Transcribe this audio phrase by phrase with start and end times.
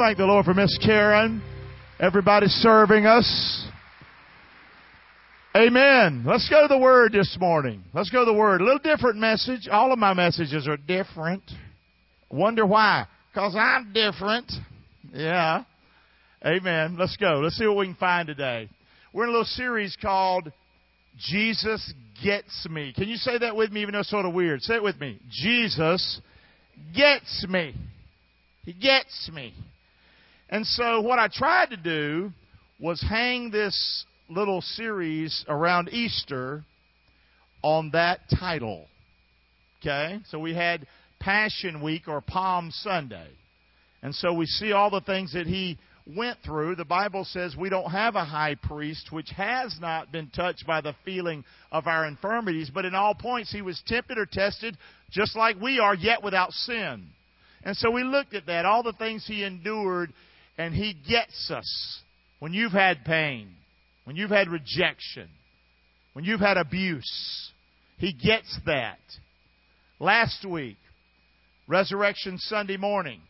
[0.00, 1.42] thank the Lord for Miss Karen.
[2.00, 3.68] Everybody serving us.
[5.54, 6.24] Amen.
[6.26, 7.84] Let's go to the Word this morning.
[7.92, 8.62] Let's go to the Word.
[8.62, 9.68] A little different message.
[9.70, 11.42] All of my messages are different.
[12.30, 13.08] Wonder why?
[13.30, 14.50] Because I'm different.
[15.12, 15.64] Yeah.
[16.46, 16.96] Amen.
[16.98, 17.40] Let's go.
[17.42, 18.70] Let's see what we can find today.
[19.12, 20.50] We're in a little series called
[21.18, 21.92] Jesus
[22.24, 22.94] Gets Me.
[22.96, 24.62] Can you say that with me even though it's sort of weird?
[24.62, 25.20] Say it with me.
[25.30, 26.22] Jesus
[26.96, 27.74] gets me.
[28.64, 29.52] He gets me.
[30.50, 32.32] And so what I tried to do
[32.80, 36.64] was hang this little series around Easter
[37.62, 38.86] on that title.
[39.80, 40.18] Okay?
[40.28, 40.86] So we had
[41.20, 43.28] Passion Week or Palm Sunday.
[44.02, 45.78] And so we see all the things that he
[46.16, 46.74] went through.
[46.74, 50.80] The Bible says we don't have a high priest which has not been touched by
[50.80, 54.76] the feeling of our infirmities, but in all points he was tempted or tested
[55.10, 57.06] just like we are, yet without sin.
[57.62, 60.12] And so we looked at that, all the things he endured,
[60.60, 62.00] and he gets us.
[62.38, 63.48] When you've had pain,
[64.04, 65.28] when you've had rejection,
[66.12, 67.50] when you've had abuse,
[67.96, 68.98] he gets that.
[69.98, 70.76] Last week,
[71.66, 73.20] Resurrection Sunday morning,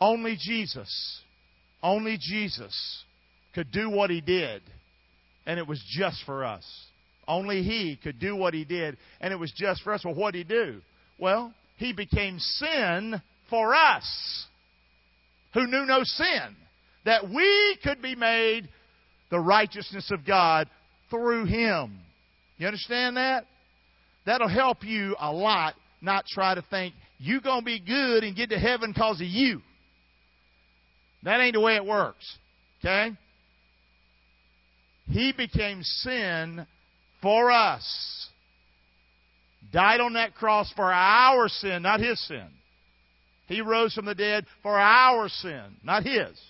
[0.00, 1.22] only Jesus,
[1.82, 3.04] only Jesus
[3.54, 4.62] could do what he did,
[5.46, 6.66] and it was just for us.
[7.26, 10.04] Only he could do what he did, and it was just for us.
[10.04, 10.80] Well, what did he do?
[11.18, 14.46] Well, he became sin for us
[15.54, 16.56] who knew no sin,
[17.04, 18.68] that we could be made
[19.30, 20.68] the righteousness of God
[21.10, 21.98] through him.
[22.58, 23.46] You understand that?
[24.24, 28.36] That'll help you a lot not try to think you're going to be good and
[28.36, 29.60] get to heaven because of you.
[31.22, 32.38] That ain't the way it works.
[32.80, 33.16] Okay?
[35.08, 36.66] He became sin
[37.20, 38.28] for us
[39.72, 42.46] died on that cross for our sin, not his sin.
[43.46, 46.40] He rose from the dead for our sin, not his.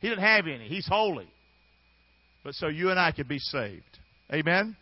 [0.00, 0.68] He didn't have any.
[0.68, 1.28] He's holy.
[2.44, 3.82] But so you and I could be saved.
[4.32, 4.76] Amen?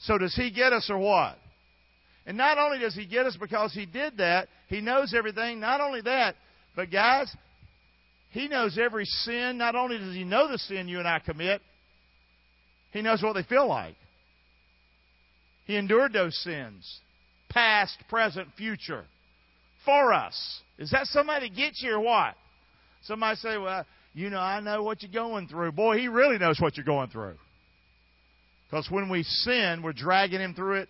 [0.00, 1.36] So does he get us or what?
[2.26, 5.60] And not only does he get us because he did that, he knows everything.
[5.60, 6.36] Not only that,
[6.74, 7.34] but guys,
[8.30, 9.58] he knows every sin.
[9.58, 11.60] Not only does he know the sin you and I commit,
[12.92, 13.96] he knows what they feel like.
[15.66, 17.00] He endured those sins
[17.48, 19.04] past, present, future
[19.84, 20.60] for us.
[20.78, 22.34] Is that somebody to get you or what?
[23.02, 25.72] Somebody say, well, you know, I know what you're going through.
[25.72, 27.34] Boy, he really knows what you're going through.
[28.70, 30.88] Because when we sin, we're dragging him through it,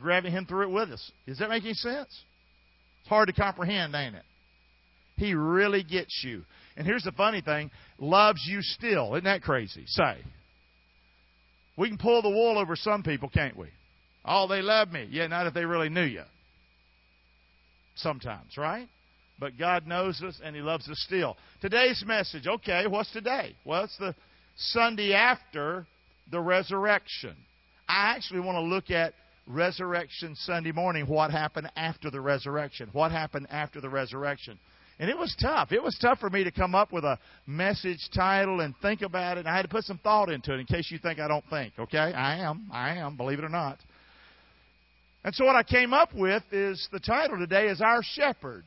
[0.00, 1.12] grabbing him through it with us.
[1.26, 2.08] Does that make any sense?
[3.00, 4.24] It's hard to comprehend, ain't it?
[5.16, 6.44] He really gets you.
[6.76, 9.14] And here's the funny thing loves you still.
[9.14, 9.84] Isn't that crazy?
[9.86, 10.18] Say.
[11.76, 13.68] We can pull the wool over some people, can't we?
[14.24, 15.08] Oh, they love me.
[15.10, 16.22] Yeah, not if they really knew you.
[17.98, 18.88] Sometimes, right?
[19.38, 21.36] But God knows us and He loves us still.
[21.60, 23.54] Today's message, okay, what's today?
[23.64, 24.14] Well, it's the
[24.56, 25.86] Sunday after
[26.30, 27.36] the resurrection.
[27.88, 29.14] I actually want to look at
[29.46, 32.88] resurrection Sunday morning, what happened after the resurrection.
[32.92, 34.58] What happened after the resurrection?
[35.00, 35.70] And it was tough.
[35.70, 39.38] It was tough for me to come up with a message title and think about
[39.38, 39.46] it.
[39.46, 41.74] I had to put some thought into it in case you think I don't think,
[41.78, 41.98] okay?
[41.98, 42.68] I am.
[42.72, 43.78] I am, believe it or not.
[45.28, 48.64] And so what I came up with is the title today is Our Shepherd.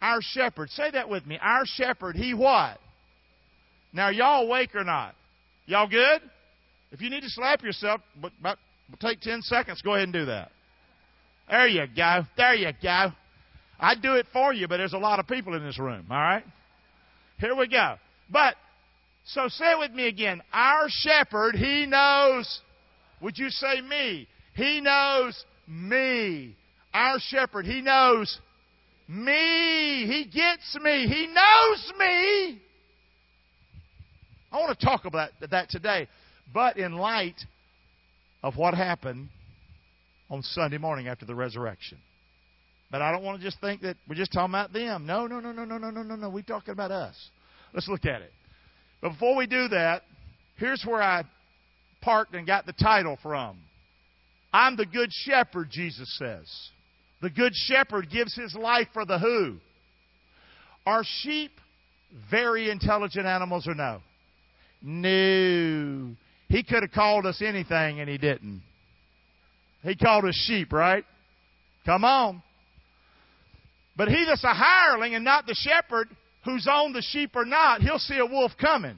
[0.00, 0.70] Our Shepherd.
[0.70, 1.36] Say that with me.
[1.42, 2.14] Our Shepherd.
[2.14, 2.78] He what?
[3.92, 5.16] Now, y'all awake or not?
[5.64, 6.20] Y'all good?
[6.92, 8.56] If you need to slap yourself, but, but
[9.00, 10.52] take 10 seconds, go ahead and do that.
[11.50, 12.20] There you go.
[12.36, 13.08] There you go.
[13.80, 16.16] I'd do it for you, but there's a lot of people in this room, all
[16.16, 16.44] right?
[17.40, 17.96] Here we go.
[18.30, 18.54] But,
[19.24, 20.40] so say it with me again.
[20.52, 22.60] Our shepherd, he knows.
[23.22, 24.28] Would you say me?
[24.54, 26.56] He knows me.
[26.92, 28.38] Our shepherd, he knows
[29.08, 30.06] me.
[30.06, 31.06] He gets me.
[31.06, 32.62] He knows me.
[34.52, 36.08] I want to talk about that today,
[36.54, 37.36] but in light
[38.42, 39.28] of what happened
[40.30, 41.98] on Sunday morning after the resurrection.
[42.90, 45.06] But I don't want to just think that we're just talking about them.
[45.06, 46.30] No, no, no, no, no, no, no, no, no.
[46.30, 47.14] We're talking about us.
[47.74, 48.32] Let's look at it.
[49.02, 50.02] But before we do that,
[50.56, 51.24] here's where I
[52.00, 53.58] parked and got the title from.
[54.52, 56.50] I'm the good shepherd, Jesus says.
[57.22, 59.56] The good shepherd gives his life for the who.
[60.86, 61.52] Are sheep
[62.30, 64.00] very intelligent animals or no?
[64.82, 66.14] No.
[66.48, 68.62] He could have called us anything and he didn't.
[69.82, 71.04] He called us sheep, right?
[71.84, 72.42] Come on.
[73.96, 76.08] But he that's a hireling and not the shepherd,
[76.44, 78.96] who's on the sheep or not, he'll see a wolf coming.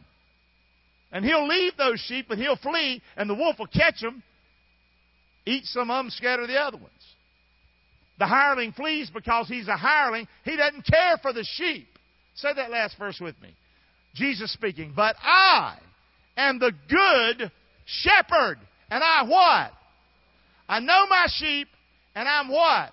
[1.10, 4.22] And he'll leave those sheep and he'll flee, and the wolf will catch them
[5.48, 6.92] Eat some of them, scatter the other ones.
[8.18, 10.28] The hireling flees because he's a hireling.
[10.44, 11.88] He doesn't care for the sheep.
[12.34, 13.54] Say that last verse with me.
[14.14, 15.78] Jesus speaking, but I
[16.36, 17.50] am the good
[17.86, 18.58] shepherd.
[18.90, 19.72] And I what?
[20.68, 21.68] I know my sheep,
[22.14, 22.92] and I'm what?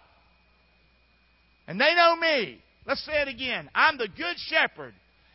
[1.67, 2.61] And they know me.
[2.85, 3.69] Let's say it again.
[3.75, 4.93] I'm the good shepherd,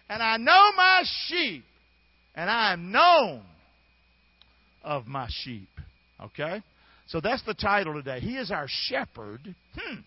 [0.09, 1.65] and I know my sheep,
[2.35, 3.43] and I am known
[4.83, 5.69] of my sheep.
[6.23, 6.63] Okay?
[7.11, 8.21] So that's the title today.
[8.21, 9.41] He is our shepherd.
[9.77, 10.01] Hmm.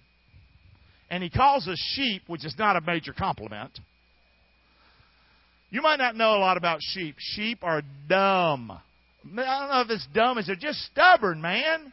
[1.09, 3.77] And he calls us sheep, which is not a major compliment.
[5.69, 7.15] You might not know a lot about sheep.
[7.19, 8.71] Sheep are dumb.
[8.71, 8.79] I
[9.25, 11.91] don't know if it's dumb is they're just stubborn, man.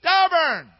[0.00, 0.70] Stubborn.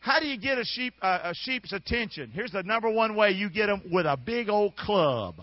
[0.00, 2.30] How do you get a sheep uh, a sheep's attention?
[2.32, 5.34] Here's the number one way you get them with a big old club.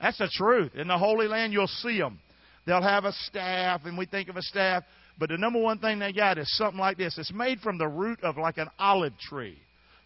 [0.00, 0.76] That's the truth.
[0.76, 2.20] In the Holy Land, you'll see them.
[2.66, 4.84] They'll have a staff, and we think of a staff,
[5.20, 7.18] but the number one thing they got is something like this.
[7.18, 9.58] It's made from the root of like an olive tree.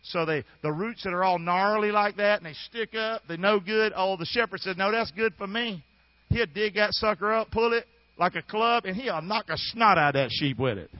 [0.03, 3.23] So they the roots that are all gnarly like that, and they stick up.
[3.27, 3.93] They're no good.
[3.97, 5.83] Oh, the shepherd says, "No, that's good for me."
[6.29, 7.87] He'll dig that sucker up, pull it
[8.19, 10.91] like a club, and he'll knock a snot out of that sheep with it.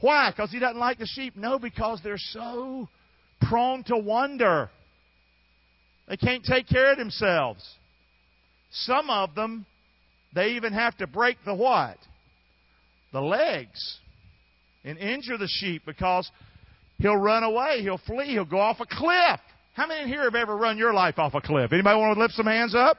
[0.00, 0.30] Why?
[0.30, 1.36] Because he doesn't like the sheep?
[1.36, 2.88] No, because they're so
[3.40, 4.70] prone to wonder.
[6.06, 7.66] They can't take care of themselves.
[8.70, 9.66] Some of them,
[10.34, 11.96] they even have to break the what?
[13.12, 13.98] The legs
[14.84, 16.30] and injure the sheep because
[16.98, 19.40] he'll run away, he'll flee, he'll go off a cliff.
[19.74, 21.72] How many in here have ever run your life off a cliff?
[21.72, 22.98] Anybody want to lift some hands up?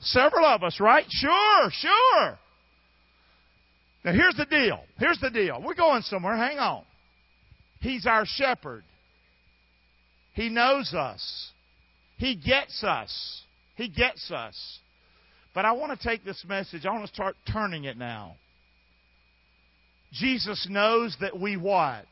[0.00, 1.04] Several of us, right?
[1.08, 2.38] Sure, sure.
[4.04, 4.80] Now, here's the deal.
[4.98, 5.62] Here's the deal.
[5.64, 6.36] We're going somewhere.
[6.36, 6.82] Hang on.
[7.80, 8.82] He's our shepherd.
[10.34, 11.50] He knows us.
[12.16, 13.42] He gets us.
[13.76, 14.78] He gets us.
[15.54, 18.36] But I want to take this message, I want to start turning it now.
[20.12, 22.04] Jesus knows that we what?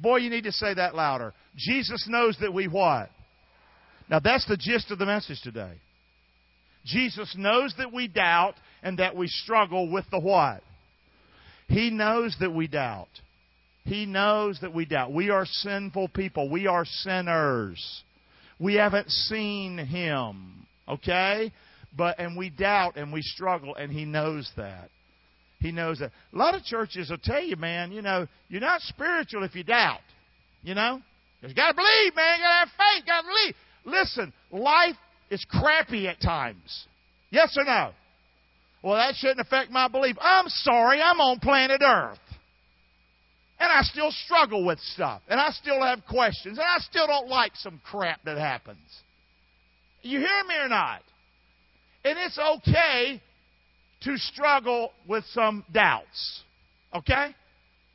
[0.00, 1.34] Boy, you need to say that louder.
[1.56, 3.10] Jesus knows that we what?
[4.08, 5.74] Now, that's the gist of the message today.
[6.84, 10.62] Jesus knows that we doubt and that we struggle with the what?
[11.68, 13.08] He knows that we doubt.
[13.84, 15.12] He knows that we doubt.
[15.12, 16.48] We are sinful people.
[16.50, 18.02] We are sinners.
[18.58, 20.66] We haven't seen Him.
[20.88, 21.52] Okay?
[21.96, 24.90] But, and we doubt and we struggle, and He knows that.
[25.62, 26.10] He knows that.
[26.32, 29.62] A lot of churches will tell you, man, you know, you're not spiritual if you
[29.62, 30.00] doubt.
[30.62, 31.00] You know?
[31.40, 32.38] You got to believe, man.
[32.38, 33.04] You got to have faith.
[33.04, 33.54] you got to believe.
[33.84, 34.96] Listen, life
[35.30, 36.86] is crappy at times.
[37.30, 37.90] Yes or no?
[38.82, 40.16] Well, that shouldn't affect my belief.
[40.20, 42.18] I'm sorry, I'm on planet Earth.
[43.60, 45.22] And I still struggle with stuff.
[45.28, 46.58] And I still have questions.
[46.58, 48.78] And I still don't like some crap that happens.
[50.02, 51.02] You hear me or not?
[52.04, 53.22] And it's okay
[54.04, 56.42] to struggle with some doubts.
[56.94, 57.34] Okay?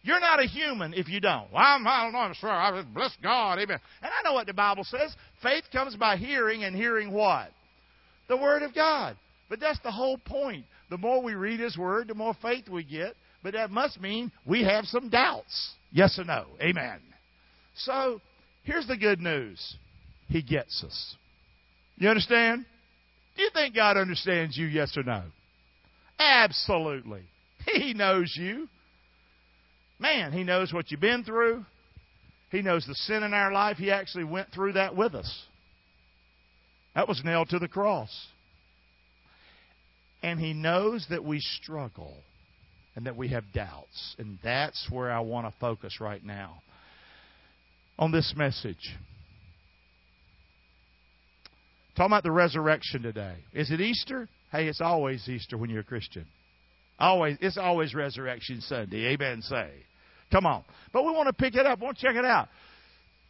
[0.04, 1.52] You're not a human if you don't.
[1.52, 2.50] Well, I'm, I don't know, I'm sure.
[2.50, 3.60] I bless God.
[3.60, 3.80] Amen.
[4.02, 5.14] And I know what the Bible says.
[5.44, 7.50] Faith comes by hearing, and hearing what?
[8.30, 9.18] The Word of God.
[9.50, 10.66] But that's the whole point.
[10.90, 13.16] The more we read His Word, the more faith we get.
[13.44, 15.74] But that must mean we have some doubts.
[15.92, 16.46] Yes or no?
[16.62, 17.00] Amen.
[17.76, 18.22] So,
[18.64, 19.76] here's the good news
[20.30, 21.16] He gets us.
[21.98, 22.66] You understand?
[23.36, 25.24] Do you think God understands you, yes or no?
[26.20, 27.22] Absolutely.
[27.74, 28.70] He knows you.
[30.00, 31.66] Man, He knows what you've been through.
[32.50, 33.76] He knows the sin in our life.
[33.78, 35.46] He actually went through that with us.
[36.96, 38.10] That was nailed to the cross.
[40.24, 42.16] And He knows that we struggle
[42.96, 44.16] and that we have doubts.
[44.18, 46.62] And that's where I want to focus right now
[48.00, 48.96] on this message.
[51.96, 53.36] Talking about the resurrection today.
[53.54, 54.30] Is it Easter?
[54.52, 56.26] Hey, it's always Easter when you're a Christian.
[57.00, 59.14] Always, it's always Resurrection Sunday.
[59.14, 59.42] Amen.
[59.42, 59.70] Say,
[60.32, 60.64] come on.
[60.94, 61.80] But we want to pick it up.
[61.80, 62.48] We want to check it out.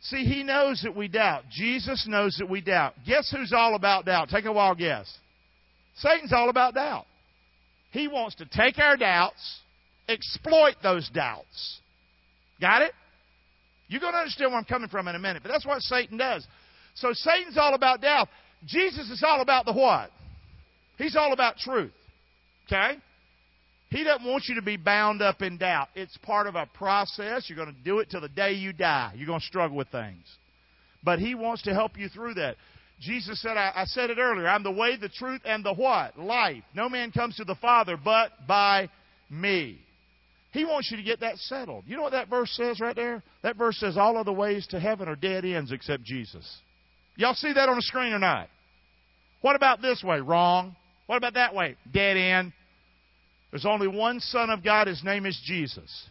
[0.01, 1.43] See, He knows that we doubt.
[1.51, 2.93] Jesus knows that we doubt.
[3.05, 4.29] Guess who's all about doubt?
[4.29, 5.11] Take a wild guess.
[5.95, 7.05] Satan's all about doubt.
[7.91, 9.59] He wants to take our doubts,
[10.07, 11.79] exploit those doubts.
[12.61, 12.91] Got it?
[13.87, 16.17] You're going to understand where I'm coming from in a minute, but that's what Satan
[16.17, 16.45] does.
[16.95, 18.27] So Satan's all about doubt.
[18.65, 20.11] Jesus is all about the what?
[20.97, 21.91] He's all about truth.
[22.67, 22.97] Okay?
[23.89, 25.87] He doesn't want you to be bound up in doubt.
[25.95, 27.45] It's part of a process.
[27.47, 29.13] You're going to do it till the day you die.
[29.15, 30.25] You're going to struggle with things.
[31.03, 32.57] But He wants to help you through that.
[32.99, 36.17] Jesus said, I, I said it earlier, I'm the way, the truth, and the what?
[36.17, 36.63] Life.
[36.73, 38.89] No man comes to the Father but by
[39.29, 39.79] me.
[40.51, 41.83] He wants you to get that settled.
[41.85, 43.21] You know what that verse says right there?
[43.43, 46.61] That verse says all other ways to heaven are dead ends except Jesus.
[47.15, 48.49] Y'all see that on the screen or not?
[49.41, 50.19] What about this way?
[50.19, 50.75] Wrong.
[51.07, 51.75] What about that way?
[51.91, 52.53] Dead end.
[53.51, 54.87] There's only one Son of God.
[54.87, 56.07] His name is Jesus.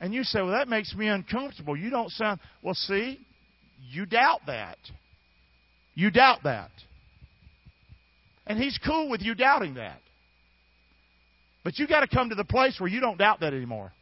[0.00, 1.76] And you say, well, that makes me uncomfortable.
[1.76, 2.40] You don't sound.
[2.62, 3.18] Well, see,
[3.90, 4.78] you doubt that.
[5.94, 6.70] You doubt that.
[8.46, 10.00] And he's cool with you doubting that.
[11.62, 13.92] But you got to come to the place where you don't doubt that anymore.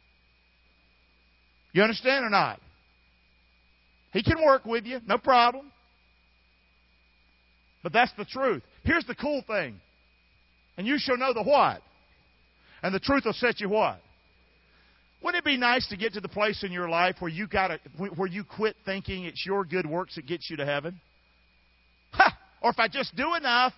[1.73, 2.59] You understand or not?
[4.11, 5.71] He can work with you, no problem.
[7.83, 8.63] But that's the truth.
[8.83, 9.79] Here's the cool thing.
[10.77, 11.81] And you shall know the what.
[12.81, 13.99] And the truth will set you what?
[15.21, 17.71] Wouldn't it be nice to get to the place in your life where you got
[17.97, 20.99] where you quit thinking it's your good works that gets you to heaven?
[22.11, 22.37] Ha!
[22.61, 23.73] Or if I just do enough,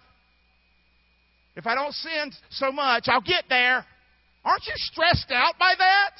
[1.56, 3.86] if I don't sin so much, I'll get there.
[4.46, 6.12] Aren't you stressed out by that?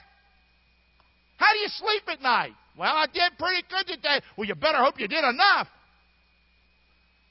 [1.38, 2.54] How do you sleep at night?
[2.78, 4.22] Well, I did pretty good today.
[4.38, 5.68] Well, you better hope you did enough.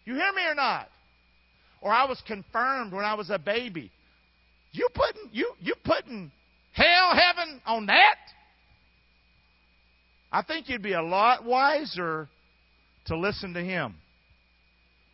[0.05, 0.89] You hear me or not?
[1.81, 3.91] Or I was confirmed when I was a baby.
[4.73, 6.31] You putting you you putting
[6.73, 8.17] hell heaven on that?
[10.33, 12.29] I think you'd be a lot wiser
[13.07, 13.97] to listen to him.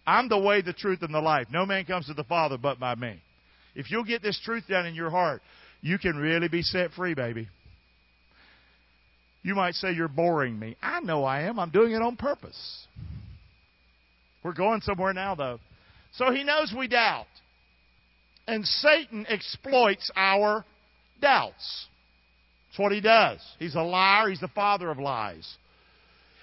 [0.07, 1.47] I'm the way, the truth, and the life.
[1.51, 3.21] No man comes to the Father but by me.
[3.75, 5.43] If you'll get this truth down in your heart,
[5.81, 7.49] you can really be set free, baby.
[9.43, 10.77] You might say you're boring me.
[10.83, 11.59] I know I am.
[11.59, 12.87] I'm doing it on purpose.
[14.43, 15.59] We're going somewhere now, though.
[16.17, 17.27] So he knows we doubt.
[18.49, 20.65] And Satan exploits our
[21.21, 21.87] doubts.
[22.69, 23.41] That's what he does.
[23.59, 24.29] He's a liar.
[24.29, 25.57] He's the father of lies.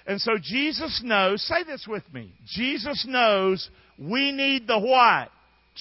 [0.06, 2.32] And so Jesus knows, say this with me.
[2.46, 5.30] Jesus knows we need the what?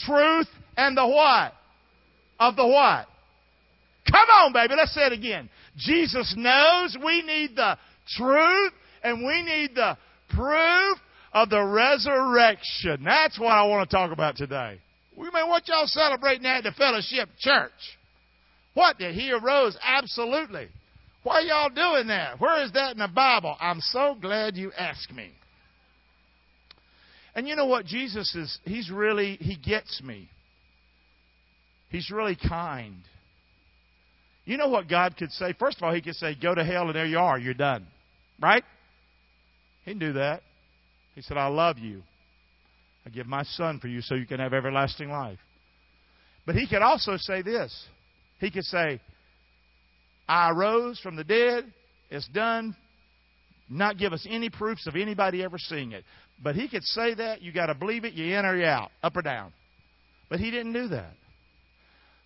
[0.05, 0.47] Truth
[0.77, 1.53] and the what?
[2.39, 3.07] Of the what?
[4.09, 4.75] Come on, baby.
[4.77, 5.50] Let's say it again.
[5.77, 7.77] Jesus knows we need the
[8.17, 8.73] truth
[9.03, 9.97] and we need the
[10.29, 10.97] proof
[11.33, 13.03] of the resurrection.
[13.03, 14.79] That's what I want to talk about today.
[15.15, 17.71] We may what y'all celebrating at the fellowship church.
[18.73, 19.77] What that he arose?
[19.83, 20.67] Absolutely.
[21.23, 22.39] Why y'all doing that?
[22.39, 23.55] Where is that in the Bible?
[23.59, 25.31] I'm so glad you asked me.
[27.35, 27.85] And you know what?
[27.85, 30.29] Jesus is, he's really, he gets me.
[31.89, 32.95] He's really kind.
[34.45, 35.53] You know what God could say?
[35.57, 37.87] First of all, he could say, Go to hell and there you are, you're done.
[38.41, 38.63] Right?
[39.85, 40.41] He can do that.
[41.15, 42.03] He said, I love you.
[43.05, 45.39] I give my son for you so you can have everlasting life.
[46.46, 47.74] But he could also say this.
[48.39, 49.00] He could say,
[50.27, 51.72] I arose from the dead.
[52.10, 52.75] It's done.
[53.70, 56.03] Not give us any proofs of anybody ever seeing it.
[56.41, 57.41] But he could say that.
[57.41, 58.13] You got to believe it.
[58.13, 59.53] You in or you out, up or down.
[60.29, 61.13] But he didn't do that.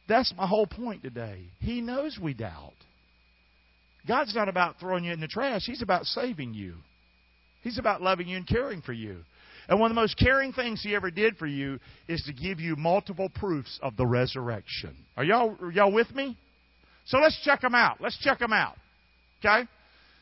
[0.08, 1.44] That's my whole point today.
[1.60, 2.74] He knows we doubt.
[4.08, 5.64] God's not about throwing you in the trash.
[5.66, 6.76] He's about saving you.
[7.68, 9.18] He's about loving you and caring for you.
[9.68, 12.62] And one of the most caring things he ever did for you is to give
[12.62, 14.96] you multiple proofs of the resurrection.
[15.18, 16.38] Are y'all, are y'all with me?
[17.08, 18.00] So let's check them out.
[18.00, 18.78] Let's check them out.
[19.40, 19.68] Okay?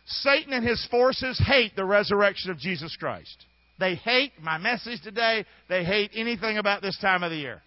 [0.08, 3.46] Satan and his forces hate the resurrection of Jesus Christ.
[3.80, 5.46] They hate my message today.
[5.70, 7.62] They hate anything about this time of the year.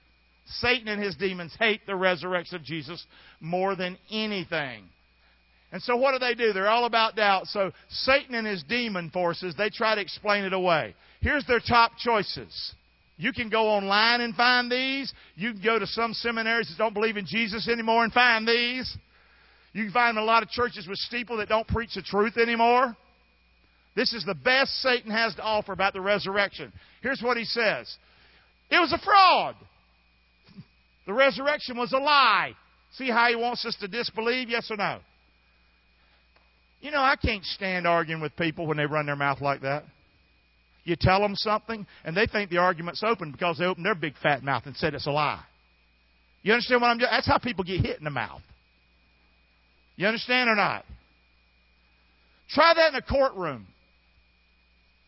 [0.60, 3.06] Satan and his demons hate the resurrection of Jesus
[3.40, 4.86] more than anything.
[5.70, 6.52] And so what do they do?
[6.52, 7.46] They're all about doubt.
[7.48, 10.94] So Satan and his demon forces, they try to explain it away.
[11.20, 12.74] Here's their top choices.
[13.18, 15.12] You can go online and find these.
[15.34, 18.96] You can go to some seminaries that don't believe in Jesus anymore and find these.
[19.72, 22.96] You can find a lot of churches with steeple that don't preach the truth anymore.
[23.94, 26.72] This is the best Satan has to offer about the resurrection.
[27.02, 27.92] Here's what he says.
[28.70, 29.56] It was a fraud.
[31.06, 32.52] The resurrection was a lie.
[32.92, 34.48] See how he wants us to disbelieve?
[34.48, 35.00] Yes or no?
[36.80, 39.84] You know, I can't stand arguing with people when they run their mouth like that.
[40.84, 44.14] You tell them something, and they think the argument's open because they opened their big
[44.22, 45.42] fat mouth and said it's a lie.
[46.42, 47.10] You understand what I'm doing?
[47.10, 48.40] That's how people get hit in the mouth.
[49.96, 50.84] You understand or not?
[52.50, 53.66] Try that in a courtroom.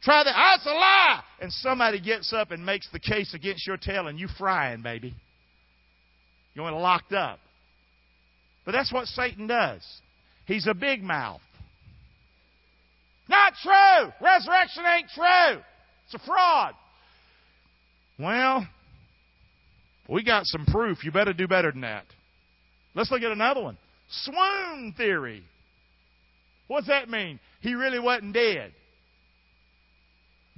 [0.03, 0.35] Try that.
[0.37, 1.23] Oh, it's a lie.
[1.41, 5.15] And somebody gets up and makes the case against your tail, and you frying, baby.
[6.55, 7.39] You're going locked up.
[8.67, 9.83] But that's what Satan does.
[10.47, 11.41] He's a big mouth.
[13.31, 14.13] Not true.
[14.21, 15.63] Resurrection ain't true.
[16.05, 16.75] It's a fraud.
[18.19, 18.67] Well,
[20.09, 21.05] we got some proof.
[21.05, 22.07] You better do better than that.
[22.95, 23.79] Let's look at another one.
[24.11, 25.45] Swoon theory.
[26.67, 27.39] What's that mean?
[27.61, 28.73] He really wasn't dead.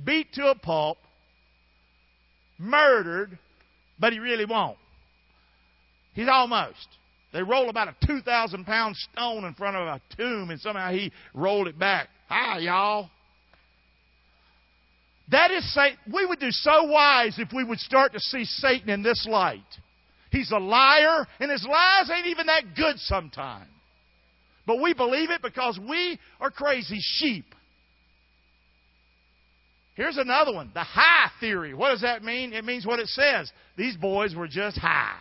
[0.02, 0.96] Beat to a pulp,
[2.58, 3.38] murdered,
[4.00, 4.78] but he really won't.
[6.14, 6.88] He's almost.
[7.34, 11.12] They roll about a 2,000 pound stone in front of a tomb, and somehow he
[11.34, 12.08] rolled it back.
[12.34, 13.10] Hi, y'all.
[15.30, 15.78] That is.
[16.10, 19.60] We would do so wise if we would start to see Satan in this light.
[20.30, 23.68] He's a liar, and his lies ain't even that good sometimes.
[24.66, 27.44] But we believe it because we are crazy sheep.
[29.94, 31.74] Here's another one the high theory.
[31.74, 32.54] What does that mean?
[32.54, 33.52] It means what it says.
[33.76, 35.18] These boys were just high.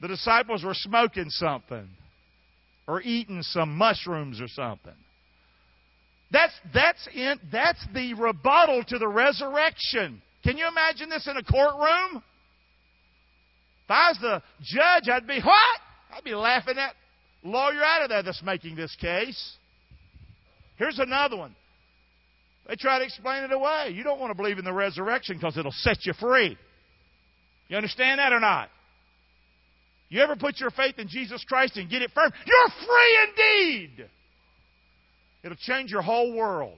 [0.00, 1.88] The disciples were smoking something
[2.86, 4.94] or eating some mushrooms or something.
[6.30, 10.20] That's, that's, in, that's the rebuttal to the resurrection.
[10.42, 12.22] Can you imagine this in a courtroom?
[13.84, 15.80] If I was the judge, I'd be, what?
[16.16, 16.94] I'd be laughing at
[17.44, 19.56] lawyer out of there that's making this case.
[20.76, 21.54] Here's another one.
[22.68, 23.90] They try to explain it away.
[23.92, 26.58] You don't want to believe in the resurrection because it'll set you free.
[27.68, 28.68] You understand that or not?
[30.08, 32.32] You ever put your faith in Jesus Christ and get it firm?
[32.44, 34.08] You're free indeed.
[35.46, 36.76] It'll change your whole world.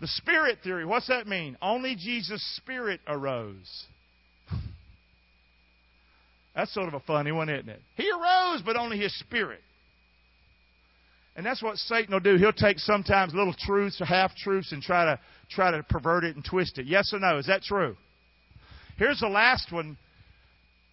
[0.00, 1.58] The spirit theory, what's that mean?
[1.60, 3.84] Only Jesus' spirit arose.
[6.56, 7.82] That's sort of a funny one, isn't it?
[7.96, 9.60] He arose, but only his spirit.
[11.36, 12.36] And that's what Satan will do.
[12.36, 16.34] He'll take sometimes little truths or half truths and try to try to pervert it
[16.34, 16.86] and twist it.
[16.86, 17.38] Yes or no?
[17.38, 17.96] Is that true?
[18.98, 19.96] Here's the last one.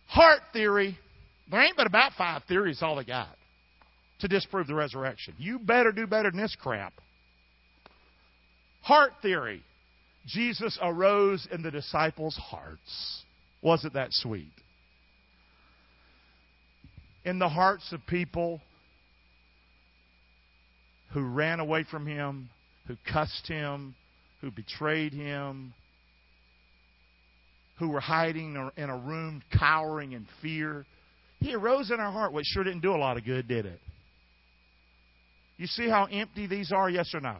[0.05, 0.97] Heart theory.
[1.49, 3.36] There ain't but about five theories all they got
[4.19, 5.33] to disprove the resurrection.
[5.37, 6.93] You better do better than this crap.
[8.81, 9.63] Heart theory.
[10.25, 13.23] Jesus arose in the disciples' hearts.
[13.61, 14.51] Wasn't that sweet?
[17.23, 18.61] In the hearts of people
[21.13, 22.49] who ran away from him,
[22.87, 23.95] who cussed him,
[24.41, 25.73] who betrayed him,
[27.79, 30.85] who were hiding in a room, cowering in fear.
[31.39, 33.79] He arose in our heart, which sure didn't do a lot of good, did it?
[35.57, 37.37] You see how empty these are, yes or no?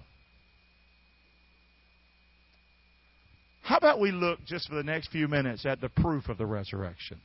[3.61, 6.45] How about we look just for the next few minutes at the proof of the
[6.45, 7.19] resurrection?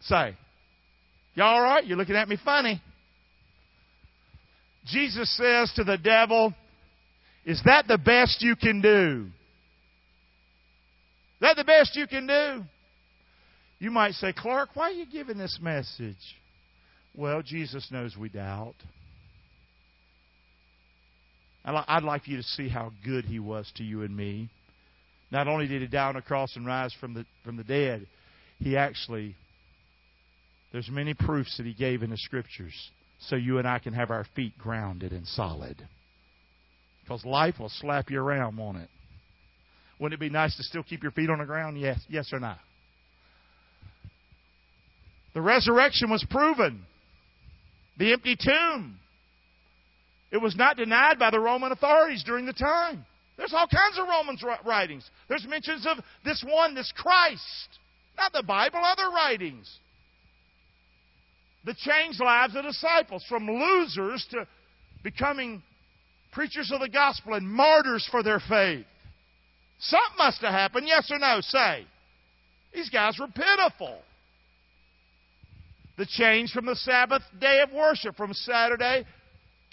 [0.00, 0.36] Say,
[1.34, 1.86] y'all all right?
[1.86, 2.82] You're looking at me funny.
[4.86, 6.52] Jesus says to the devil,
[7.44, 9.26] Is that the best you can do?
[11.34, 12.64] Is that the best you can do?
[13.78, 16.16] You might say, Clark, why are you giving this message?
[17.14, 18.74] Well, Jesus knows we doubt.
[21.64, 24.50] I'd like you to see how good he was to you and me.
[25.30, 28.06] Not only did he die on the cross and rise from the, from the dead,
[28.58, 29.34] he actually,
[30.72, 32.74] there's many proofs that he gave in the scriptures
[33.28, 35.76] so you and I can have our feet grounded and solid.
[37.02, 38.88] Because life will slap you around, won't it?
[39.98, 41.78] Wouldn't it be nice to still keep your feet on the ground?
[41.78, 42.54] Yes, yes or no?
[45.34, 46.84] The resurrection was proven.
[47.98, 48.98] The empty tomb.
[50.34, 53.06] It was not denied by the Roman authorities during the time.
[53.36, 55.08] There's all kinds of Romans writings.
[55.28, 57.68] There's mentions of this one, this Christ.
[58.16, 59.72] Not the Bible, other writings
[61.64, 64.48] that changed lives of disciples from losers to
[65.04, 65.62] becoming
[66.32, 68.86] preachers of the gospel and martyrs for their faith.
[69.78, 71.38] Something must have happened, yes or no?
[71.42, 71.86] Say.
[72.74, 74.00] These guys were pitiful.
[75.96, 79.04] The change from the Sabbath day of worship, from Saturday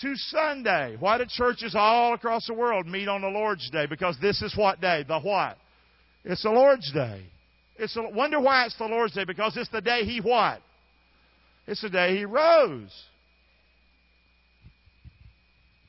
[0.02, 0.98] to Sunday.
[1.00, 3.86] Why do churches all across the world meet on the Lord's Day?
[3.86, 5.06] Because this is what day?
[5.08, 5.58] The what?
[6.24, 7.24] It's the Lord's Day.
[7.78, 9.26] It's a, wonder why it's the Lord's Day?
[9.26, 10.62] Because it's the day He what?
[11.68, 12.92] It's the day He rose.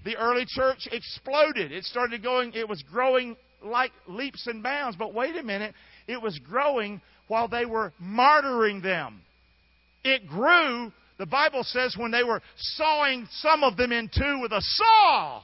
[0.04, 1.70] The early church exploded.
[1.72, 4.96] It started going, it was growing like leaps and bounds.
[4.96, 5.74] But wait a minute,
[6.06, 9.22] it was growing while they were martyring them.
[10.04, 14.50] It grew the Bible says when they were sawing some of them in two with
[14.50, 15.40] a saw.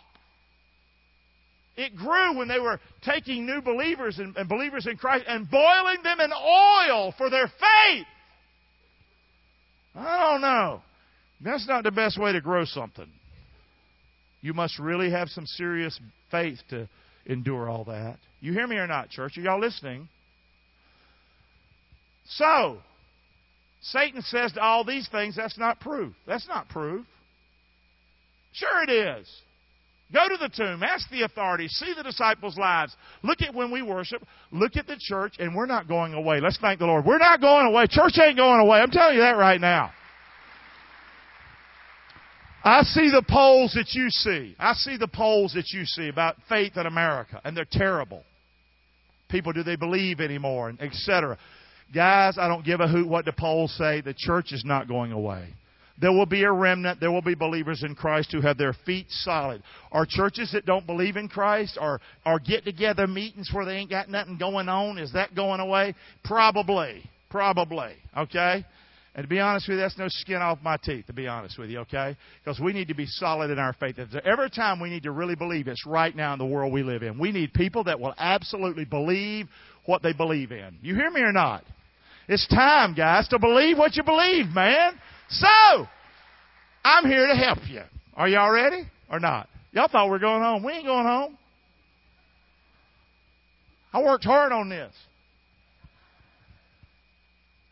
[1.76, 6.02] It grew when they were taking new believers and, and believers in Christ and boiling
[6.02, 8.06] them in oil for their faith.
[9.94, 10.82] I don't know.
[11.42, 13.08] That's not the best way to grow something.
[14.40, 15.96] You must really have some serious
[16.32, 16.88] faith to
[17.24, 18.18] endure all that.
[18.40, 19.38] You hear me or not, church?
[19.38, 20.08] Are y'all listening?
[22.30, 22.78] So,
[23.80, 26.14] Satan says to all these things, that's not proof.
[26.26, 27.06] That's not proof.
[28.52, 29.28] Sure it is.
[30.12, 32.96] Go to the tomb, ask the authorities, see the disciples' lives.
[33.22, 36.40] Look at when we worship, look at the church, and we're not going away.
[36.40, 37.04] Let's thank the Lord.
[37.04, 37.86] We're not going away.
[37.88, 38.78] Church ain't going away.
[38.78, 39.90] I'm telling you that right now.
[42.64, 44.56] I see the polls that you see.
[44.58, 48.24] I see the polls that you see about faith in America, and they're terrible.
[49.28, 51.36] People, do they believe anymore, and etc.
[51.94, 54.00] Guys, I don't give a hoot what the polls say.
[54.00, 55.48] The church is not going away.
[56.00, 57.00] There will be a remnant.
[57.00, 59.62] There will be believers in Christ who have their feet solid.
[59.90, 63.90] Are churches that don't believe in Christ or, or get together meetings where they ain't
[63.90, 64.98] got nothing going on?
[64.98, 65.94] Is that going away?
[66.24, 67.02] Probably.
[67.30, 67.94] Probably.
[68.16, 68.64] Okay?
[69.14, 71.58] And to be honest with you, that's no skin off my teeth, to be honest
[71.58, 72.16] with you, okay?
[72.44, 73.96] Because we need to be solid in our faith.
[74.24, 77.02] Every time we need to really believe it's right now in the world we live
[77.02, 77.18] in.
[77.18, 79.48] We need people that will absolutely believe
[79.86, 80.78] what they believe in.
[80.82, 81.64] You hear me or not?
[82.28, 84.92] It's time, guys, to believe what you believe, man.
[85.30, 85.86] So,
[86.84, 87.82] I'm here to help you.
[88.14, 89.48] Are y'all ready or not?
[89.72, 90.62] Y'all thought we were going home.
[90.62, 91.38] We ain't going home.
[93.92, 94.92] I worked hard on this.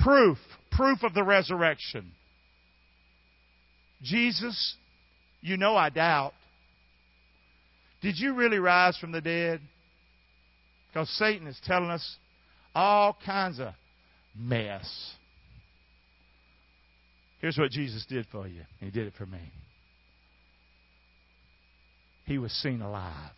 [0.00, 0.38] Proof
[0.76, 2.12] proof of the resurrection.
[4.02, 4.76] Jesus,
[5.40, 6.34] you know I doubt.
[8.02, 9.60] Did you really rise from the dead?
[10.88, 12.16] Because Satan is telling us
[12.74, 13.68] all kinds of
[14.38, 14.88] mess.
[17.40, 18.62] Here's what Jesus did for you.
[18.80, 19.52] He did it for me.
[22.24, 23.32] He was seen alive.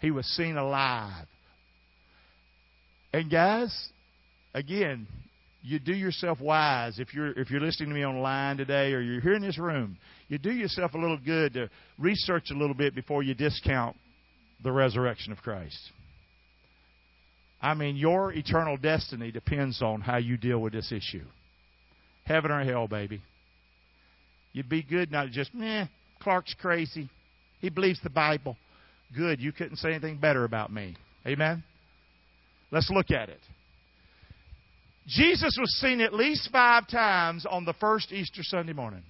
[0.00, 1.26] He was seen alive.
[3.12, 3.72] And guys,
[4.54, 5.06] again,
[5.62, 9.20] you do yourself wise if you're if you're listening to me online today or you're
[9.20, 9.96] here in this room
[10.28, 13.96] you do yourself a little good to research a little bit before you discount
[14.64, 15.78] the resurrection of christ
[17.62, 21.24] i mean your eternal destiny depends on how you deal with this issue
[22.24, 23.22] heaven or hell baby
[24.52, 25.86] you'd be good not just meh
[26.20, 27.08] clark's crazy
[27.60, 28.56] he believes the bible
[29.16, 30.96] good you couldn't say anything better about me
[31.26, 31.62] amen
[32.70, 33.40] let's look at it
[35.06, 39.02] Jesus was seen at least five times on the first Easter Sunday morning.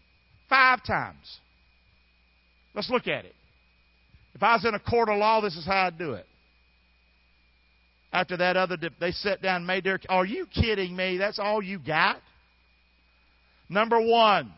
[0.49, 1.41] Five times.
[2.75, 3.35] Let's look at it.
[4.35, 6.27] If I was in a court of law, this is how I'd do it.
[8.13, 9.99] After that other, they sat down made their.
[10.09, 11.17] Are you kidding me?
[11.17, 12.19] That's all you got?
[13.71, 14.53] Number one,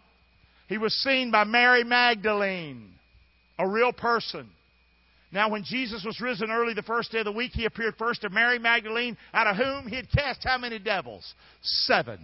[0.69, 2.91] he was seen by Mary Magdalene,
[3.59, 4.49] a real person.
[5.31, 8.23] Now, when Jesus was risen early the first day of the week, he appeared first
[8.23, 11.35] to Mary Magdalene, out of whom he had cast how many devils?
[11.63, 12.21] Seven.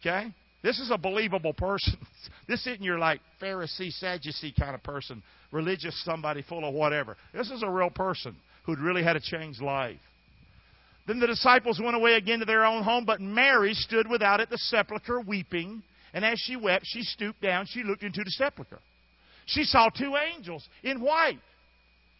[0.00, 0.32] Okay?
[0.62, 1.96] This is a believable person.
[2.48, 7.16] This isn't your like Pharisee, Sadducee kind of person, religious somebody full of whatever.
[7.34, 9.98] This is a real person who'd really had a changed life.
[11.06, 14.50] Then the disciples went away again to their own home, but Mary stood without at
[14.50, 15.82] the sepulchre weeping.
[16.12, 18.80] And as she wept, she stooped down, she looked into the sepulchre.
[19.46, 21.38] She saw two angels in white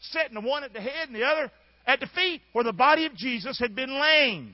[0.01, 1.51] sitting, the one at the head and the other
[1.87, 4.53] at the feet, where the body of Jesus had been laying.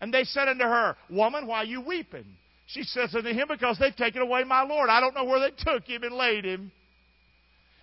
[0.00, 2.24] And they said unto her, Woman, why are you weeping?
[2.66, 4.88] She says unto him, Because they've taken away my Lord.
[4.88, 6.72] I don't know where they took him and laid him.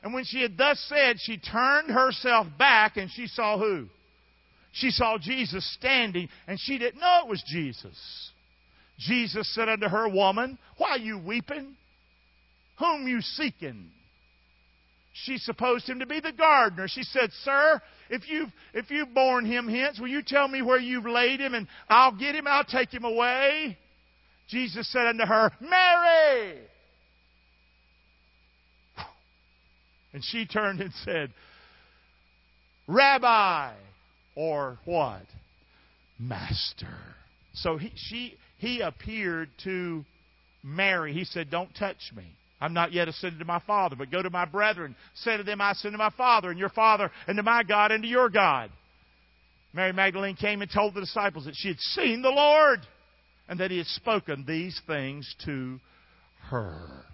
[0.03, 3.87] And when she had thus said, she turned herself back and she saw who?
[4.71, 8.31] She saw Jesus standing, and she didn't know it was Jesus.
[8.99, 11.75] Jesus said unto her, Woman, why are you weeping?
[12.77, 13.89] Whom you seeking?
[15.13, 16.87] She supposed him to be the gardener.
[16.87, 20.79] She said, Sir, if you've, if you've borne him hence, will you tell me where
[20.79, 23.77] you've laid him, and I'll get him, I'll take him away?
[24.49, 26.59] Jesus said unto her, Mary!
[30.13, 31.31] And she turned and said,
[32.87, 33.73] Rabbi,
[34.35, 35.21] or what?
[36.17, 36.97] Master.
[37.53, 40.03] So he, she, he appeared to
[40.63, 41.13] Mary.
[41.13, 42.23] He said, Don't touch me.
[42.61, 44.95] I'm not yet ascended to my Father, but go to my brethren.
[45.13, 47.91] Say to them, I ascend to my Father and your Father, and to my God
[47.91, 48.69] and to your God.
[49.71, 52.79] Mary Magdalene came and told the disciples that she had seen the Lord
[53.47, 55.79] and that he had spoken these things to
[56.49, 57.05] her.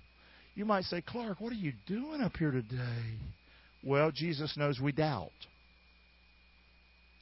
[0.55, 3.17] You might say, Clark, what are you doing up here today?
[3.83, 5.29] Well, Jesus knows we doubt.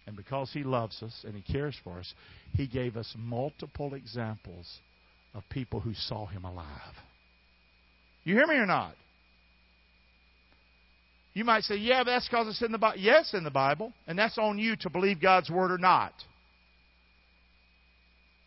[0.05, 2.13] And because he loves us and he cares for us,
[2.53, 4.79] he gave us multiple examples
[5.33, 6.67] of people who saw him alive.
[8.23, 8.95] You hear me or not?
[11.33, 12.99] You might say, yeah, that's because it's in the Bible.
[12.99, 13.91] Yes, in the Bible.
[14.05, 16.13] And that's on you to believe God's Word or not.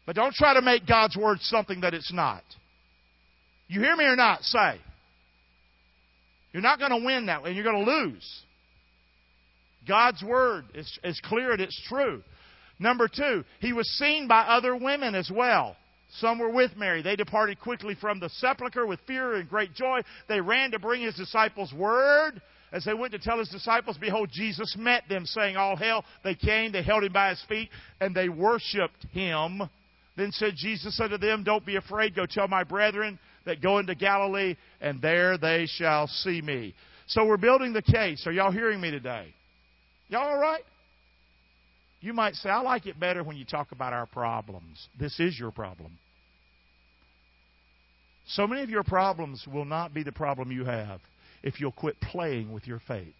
[0.07, 2.44] But don't try to make God's Word something that it's not.
[3.69, 4.43] You hear me or not?
[4.43, 4.81] Say.
[6.53, 8.43] You're not going to win that way, and you're going to lose.
[9.87, 12.23] God's Word is, is clear and it's true.
[12.79, 15.77] Number two, he was seen by other women as well.
[16.19, 17.03] Some were with Mary.
[17.03, 20.01] They departed quickly from the sepulchre with fear and great joy.
[20.29, 22.41] They ran to bring his disciples word.
[22.73, 26.05] As they went to tell his disciples, behold, Jesus met them, saying, All hail.
[26.25, 29.63] They came, they held him by his feet, and they worshiped him.
[30.17, 32.15] Then said Jesus unto them, Don't be afraid.
[32.15, 36.75] Go tell my brethren that go into Galilee, and there they shall see me.
[37.09, 38.27] So we're building the case.
[38.27, 39.33] Are y'all hearing me today?
[40.09, 40.63] Y'all all right?
[42.01, 44.89] You might say, I like it better when you talk about our problems.
[44.99, 45.99] This is your problem.
[48.29, 51.01] So many of your problems will not be the problem you have
[51.43, 53.15] if you'll quit playing with your faith.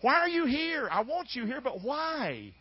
[0.00, 0.88] Why are you here?
[0.90, 2.52] I want you here, but why?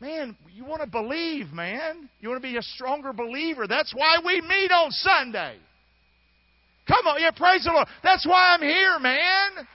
[0.00, 2.08] Man, you want to believe, man.
[2.20, 3.66] You want to be a stronger believer.
[3.66, 5.56] That's why we meet on Sunday.
[6.86, 7.88] Come on, yeah, praise the Lord.
[8.02, 9.66] That's why I'm here, man.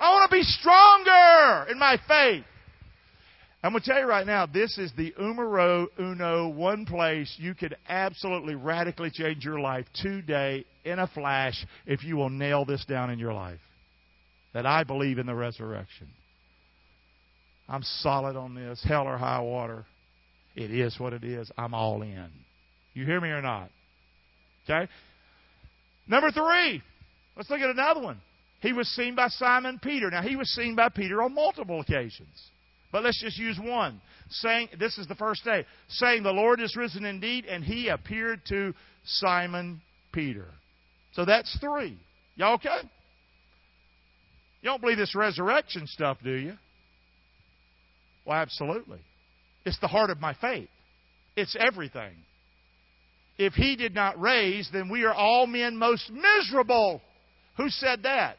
[0.00, 2.44] I want to be stronger in my faith.
[3.64, 7.54] I'm going to tell you right now, this is the Umaro uno, one place you
[7.54, 12.84] could absolutely radically change your life today in a flash if you will nail this
[12.86, 13.60] down in your life.
[14.54, 16.08] That I believe in the resurrection.
[17.68, 19.84] I'm solid on this, hell or high water.
[20.54, 21.50] It is what it is.
[21.56, 22.28] I'm all in.
[22.94, 23.70] You hear me or not?
[24.64, 24.90] Okay?
[26.06, 26.82] Number three,
[27.36, 28.20] let's look at another one.
[28.60, 30.10] He was seen by Simon Peter.
[30.10, 32.50] Now, he was seen by Peter on multiple occasions.
[32.92, 34.00] But let's just use one.
[34.28, 38.40] Saying, this is the first day, saying, The Lord is risen indeed, and he appeared
[38.48, 39.80] to Simon
[40.12, 40.46] Peter.
[41.12, 41.98] So that's three.
[42.36, 42.88] Y'all okay?
[44.60, 46.54] You don't believe this resurrection stuff, do you?
[48.24, 49.00] Well, absolutely.
[49.64, 50.68] It's the heart of my faith,
[51.36, 52.14] it's everything.
[53.38, 57.00] If he did not raise, then we are all men most miserable.
[57.56, 58.36] Who said that?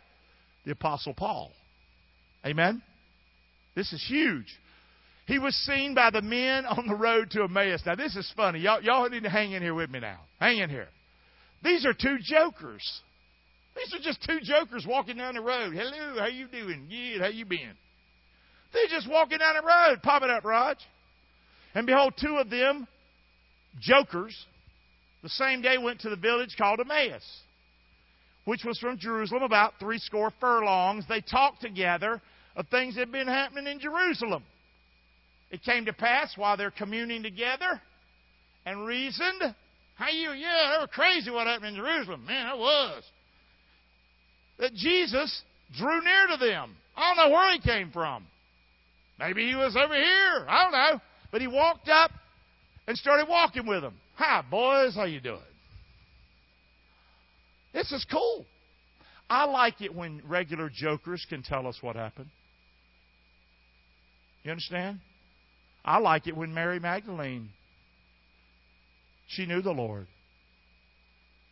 [0.65, 1.51] The Apostle Paul.
[2.45, 2.81] Amen?
[3.75, 4.45] This is huge.
[5.25, 7.81] He was seen by the men on the road to Emmaus.
[7.85, 8.59] Now, this is funny.
[8.59, 10.19] Y'all, y'all need to hang in here with me now.
[10.39, 10.89] Hang in here.
[11.63, 13.01] These are two jokers.
[13.75, 15.73] These are just two jokers walking down the road.
[15.73, 16.87] Hello, how you doing?
[16.89, 17.73] Good, how you been?
[18.73, 20.01] They're just walking down the road.
[20.01, 20.77] Pop it up, Raj.
[21.75, 22.87] And behold, two of them,
[23.79, 24.35] jokers,
[25.21, 27.23] the same day went to the village called Emmaus,
[28.45, 31.05] which was from Jerusalem about three score furlongs.
[31.07, 32.21] They talked together
[32.55, 34.43] of things that had been happening in Jerusalem.
[35.49, 37.81] It came to pass while they're communing together
[38.65, 39.55] and reasoned.
[39.95, 40.31] How you?
[40.31, 42.25] Yeah, they were crazy what happened in Jerusalem.
[42.25, 43.03] Man, it was.
[44.59, 45.43] That Jesus
[45.77, 46.75] drew near to them.
[46.95, 48.25] I don't know where he came from.
[49.19, 50.45] Maybe he was over here.
[50.47, 51.01] I don't know.
[51.31, 52.11] But he walked up
[52.87, 53.95] and started walking with them.
[54.15, 54.95] Hi, boys.
[54.95, 55.39] How you doing?
[57.73, 58.45] This is cool.
[59.29, 62.29] I like it when regular jokers can tell us what happened.
[64.43, 64.99] You understand?
[65.83, 67.49] I like it when Mary Magdalene,
[69.27, 70.07] she knew the Lord.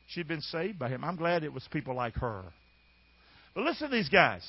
[0.08, 1.04] She'd been saved by him.
[1.04, 2.43] I'm glad it was people like her.
[3.56, 4.43] But listen to these guys.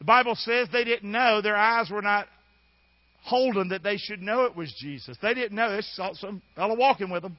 [0.00, 2.26] The Bible says they didn't know, their eyes were not
[3.22, 5.16] holding that they should know it was Jesus.
[5.20, 5.70] They didn't know.
[5.70, 7.36] They saw some fellow walking with them.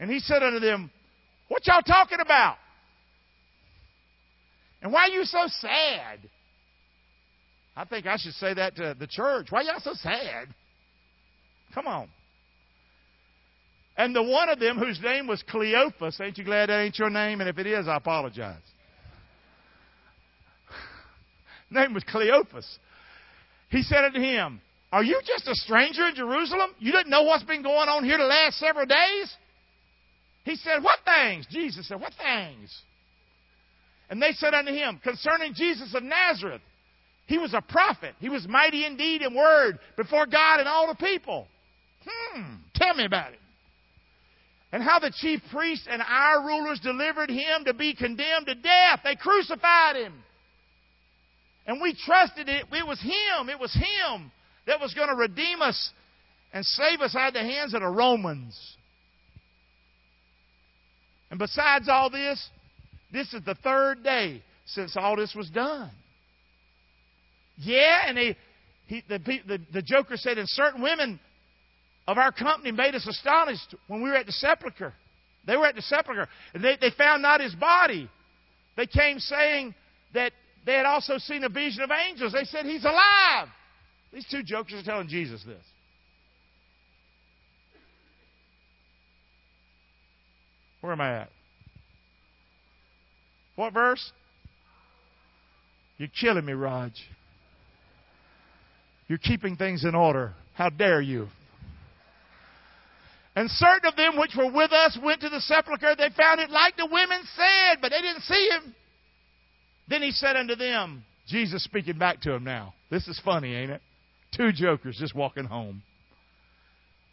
[0.00, 0.90] And he said unto them,
[1.48, 2.56] What y'all talking about?
[4.80, 6.18] And why are you so sad?
[7.76, 9.48] I think I should say that to the church.
[9.50, 10.48] Why y'all so sad?
[11.74, 12.08] Come on.
[13.98, 17.10] And the one of them whose name was Cleophas, ain't you glad that ain't your
[17.10, 17.40] name?
[17.40, 18.56] And if it is, I apologize.
[21.70, 22.66] Name was Cleophas.
[23.70, 24.60] He said unto him,
[24.92, 26.70] Are you just a stranger in Jerusalem?
[26.78, 29.34] You didn't know what's been going on here the last several days?
[30.44, 31.46] He said, What things?
[31.50, 32.76] Jesus said, What things?
[34.08, 36.62] And they said unto him, Concerning Jesus of Nazareth,
[37.26, 38.14] he was a prophet.
[38.18, 41.46] He was mighty indeed in word before God and all the people.
[42.04, 43.38] Hmm, tell me about it.
[44.72, 49.00] And how the chief priests and our rulers delivered him to be condemned to death.
[49.04, 50.14] They crucified him.
[51.70, 52.64] And we trusted it.
[52.72, 53.48] It was him.
[53.48, 54.32] It was him
[54.66, 55.90] that was going to redeem us
[56.52, 58.58] and save us out of the hands of the Romans.
[61.30, 62.44] And besides all this,
[63.12, 65.92] this is the third day since all this was done.
[67.58, 68.36] Yeah, and he,
[68.88, 71.20] he, the, the, the joker said, and certain women
[72.08, 74.92] of our company made us astonished when we were at the sepulchre.
[75.46, 78.10] They were at the sepulchre, and they, they found not his body.
[78.76, 79.76] They came saying
[80.14, 80.32] that
[80.66, 82.32] they had also seen a vision of angels.
[82.32, 83.48] They said, He's alive.
[84.12, 85.62] These two jokers are telling Jesus this.
[90.80, 91.30] Where am I at?
[93.56, 94.12] What verse?
[95.98, 96.92] You're killing me, Raj.
[99.06, 100.34] You're keeping things in order.
[100.54, 101.28] How dare you?
[103.36, 105.94] And certain of them which were with us went to the sepulchre.
[105.96, 108.74] They found it like the women said, but they didn't see him.
[109.90, 112.74] Then he said unto them, Jesus speaking back to him now.
[112.90, 113.82] This is funny, ain't it?
[114.34, 115.82] Two jokers just walking home.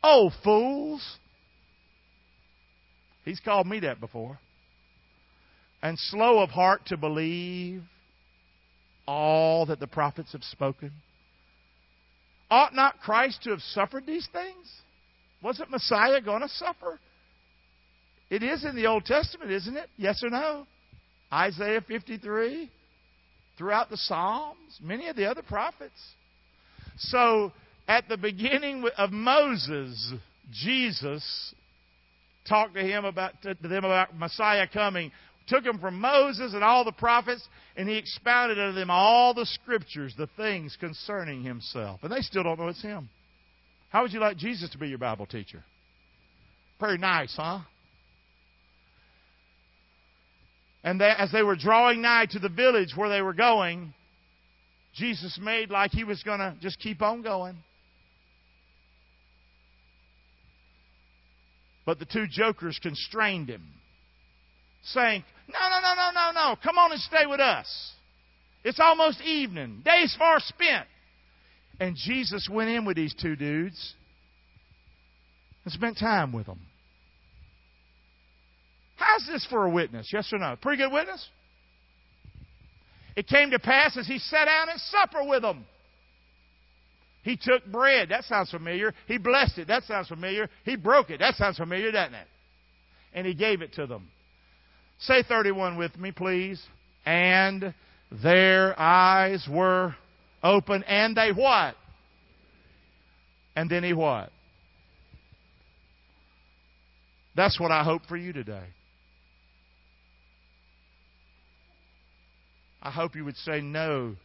[0.03, 1.17] Oh, fools.
[3.25, 4.39] He's called me that before.
[5.81, 7.81] And slow of heart to believe
[9.07, 10.91] all that the prophets have spoken.
[12.49, 14.71] Ought not Christ to have suffered these things?
[15.41, 16.99] Wasn't Messiah going to suffer?
[18.29, 19.89] It is in the Old Testament, isn't it?
[19.97, 20.67] Yes or no?
[21.31, 22.69] Isaiah 53,
[23.57, 25.99] throughout the Psalms, many of the other prophets.
[26.97, 27.51] So,
[27.87, 30.13] at the beginning of Moses,
[30.51, 31.53] Jesus
[32.47, 35.11] talked to him about to them about Messiah coming.
[35.47, 39.45] Took him from Moses and all the prophets, and he expounded unto them all the
[39.45, 42.01] scriptures, the things concerning himself.
[42.03, 43.09] And they still don't know it's him.
[43.89, 45.63] How would you like Jesus to be your Bible teacher?
[46.79, 47.59] Pretty nice, huh?
[50.83, 53.93] And they, as they were drawing nigh to the village where they were going,
[54.95, 57.57] Jesus made like he was going to just keep on going.
[61.85, 63.63] But the two jokers constrained him,
[64.83, 66.55] saying, No, no, no, no, no, no.
[66.61, 67.93] Come on and stay with us.
[68.63, 69.83] It's almost evening.
[69.85, 70.85] Day's far spent.
[71.79, 73.93] And Jesus went in with these two dudes
[75.63, 76.59] and spent time with them.
[78.97, 80.09] How's this for a witness?
[80.11, 80.55] Yes or no?
[80.61, 81.27] Pretty good witness?
[83.15, 85.65] It came to pass as he sat down at supper with them
[87.27, 88.07] he took bread.
[88.09, 88.93] That sounds familiar.
[89.05, 89.67] He blessed it.
[89.67, 90.49] That sounds familiar.
[90.63, 91.19] He broke it.
[91.19, 92.27] That sounds familiar, doesn't it?
[93.13, 94.07] And he gave it to them.
[94.99, 96.63] Say 31 with me, please.
[97.05, 97.73] And
[98.23, 99.93] their eyes were
[100.41, 101.75] open, and they what?
[103.57, 104.31] And then he what?
[107.35, 108.67] That's what I hope for you today.
[112.87, 114.15] I hope you would say no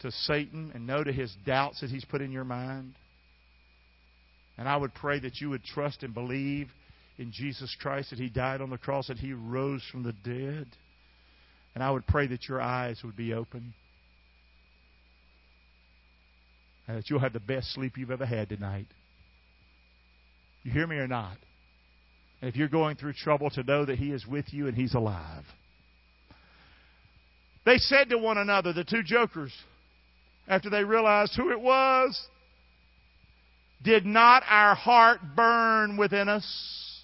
[0.00, 2.94] to Satan and no to his doubts that he's put in your mind.
[4.56, 6.68] And I would pray that you would trust and believe
[7.18, 10.68] in Jesus Christ, that he died on the cross, that he rose from the dead.
[11.74, 13.74] And I would pray that your eyes would be open.
[16.88, 18.86] And that you'll have the best sleep you've ever had tonight.
[20.62, 21.36] You hear me or not?
[22.40, 24.94] And if you're going through trouble, to know that He is with you and He's
[24.94, 25.44] alive.
[27.64, 29.52] They said to one another, the two jokers,
[30.48, 32.20] after they realized who it was,
[33.82, 37.00] did not our heart burn within us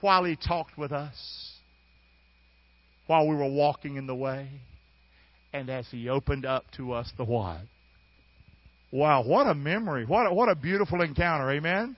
[0.00, 1.52] while he talked with us,
[3.06, 4.48] while we were walking in the way,
[5.52, 7.60] and as he opened up to us the what?
[8.90, 10.06] Wow, what a memory.
[10.06, 11.50] What a, what a beautiful encounter.
[11.50, 11.96] Amen?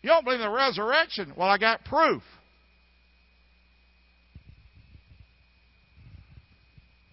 [0.00, 1.34] You don't believe in the resurrection?
[1.36, 2.22] Well, I got proof.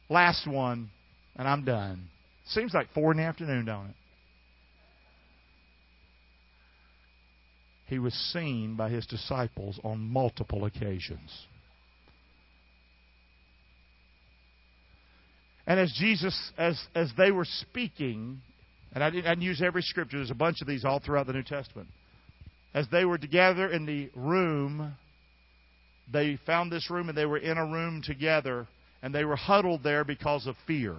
[0.10, 0.90] Last one,
[1.36, 2.08] and I'm done.
[2.48, 3.96] Seems like four in the afternoon, don't it?
[7.86, 11.48] He was seen by his disciples on multiple occasions.
[15.66, 18.42] And as Jesus, as, as they were speaking,
[18.94, 21.28] and I didn't, I didn't use every scripture, there's a bunch of these all throughout
[21.28, 21.90] the New Testament.
[22.74, 24.96] As they were together in the room,
[26.12, 28.68] they found this room and they were in a room together,
[29.02, 30.96] and they were huddled there because of fear.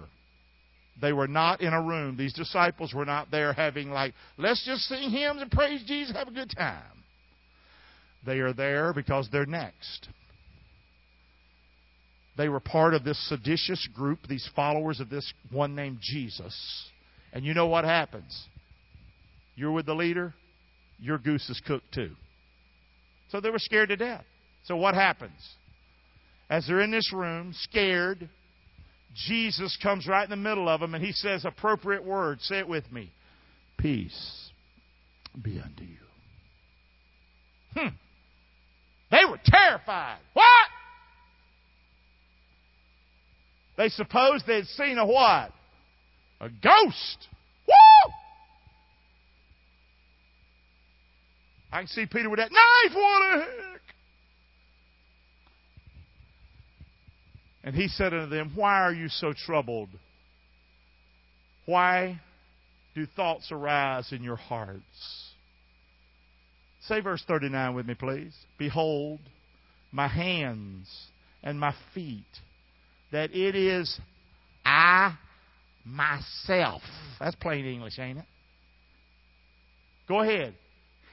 [1.01, 2.17] They were not in a room.
[2.17, 6.27] These disciples were not there having, like, let's just sing hymns and praise Jesus, have
[6.27, 7.03] a good time.
[8.25, 10.09] They are there because they're next.
[12.37, 16.89] They were part of this seditious group, these followers of this one named Jesus.
[17.33, 18.47] And you know what happens?
[19.55, 20.33] You're with the leader,
[20.99, 22.11] your goose is cooked too.
[23.29, 24.23] So they were scared to death.
[24.65, 25.31] So what happens?
[26.51, 28.27] As they're in this room, scared,
[29.15, 32.43] Jesus comes right in the middle of them and he says appropriate words.
[32.43, 33.09] Say it with me.
[33.77, 34.49] Peace
[35.41, 35.95] be unto you.
[37.73, 37.95] Hmm.
[39.11, 40.19] They were terrified.
[40.33, 40.45] What?
[43.77, 45.53] They supposed they'd seen a what?
[46.41, 47.29] A ghost.
[47.65, 48.13] Woo!
[51.71, 52.93] I can see Peter with that knife.
[52.93, 53.47] What
[57.63, 59.89] And he said unto them, Why are you so troubled?
[61.65, 62.19] Why
[62.95, 65.31] do thoughts arise in your hearts?
[66.87, 68.33] Say verse 39 with me, please.
[68.57, 69.19] Behold,
[69.91, 70.87] my hands
[71.43, 72.25] and my feet,
[73.11, 73.99] that it is
[74.65, 75.15] I
[75.85, 76.81] myself.
[77.19, 78.25] That's plain English, ain't it?
[80.07, 80.55] Go ahead.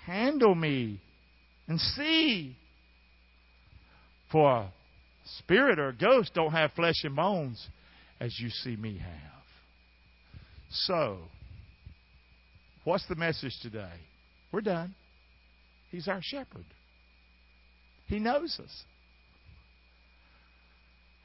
[0.07, 1.01] Handle me
[1.67, 2.57] and see.
[4.33, 4.71] For
[5.39, 7.69] Spirit or ghost don't have flesh and bones
[8.21, 9.43] as you see me have.
[10.71, 11.19] So,
[12.85, 13.93] what's the message today?
[14.53, 14.95] We're done.
[15.91, 16.65] He's our shepherd.
[18.07, 18.85] He knows us.